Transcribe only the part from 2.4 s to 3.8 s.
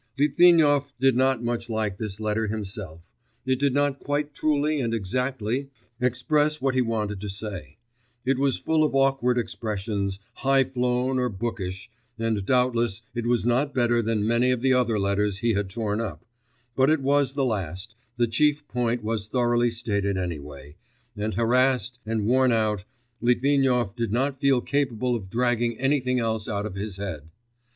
himself; it did